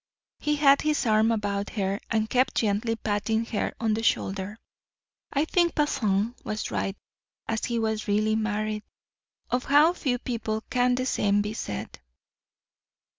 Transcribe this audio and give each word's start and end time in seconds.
He 0.39 0.55
had 0.55 0.81
his 0.81 1.05
arm 1.05 1.31
about 1.31 1.69
her, 1.77 1.99
and 2.09 2.27
kept 2.27 2.55
gently 2.55 2.95
patting 2.95 3.45
her 3.45 3.71
on 3.79 3.93
the 3.93 4.01
shoulder. 4.01 4.57
I 5.31 5.45
think 5.45 5.75
Bazin 5.75 6.33
was 6.43 6.71
right, 6.71 6.97
and 7.47 7.59
he 7.63 7.77
was 7.77 8.07
really 8.07 8.35
married. 8.35 8.81
Of 9.51 9.65
how 9.65 9.93
few 9.93 10.17
people 10.17 10.63
can 10.71 10.95
the 10.95 11.05
same 11.05 11.43
be 11.43 11.53
said! 11.53 11.99